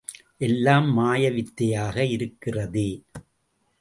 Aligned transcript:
எல்லாம் 0.41 0.87
மாய 0.93 1.29
வித்தையாக 1.31 1.97
இருக்கிறதே! 2.09 2.89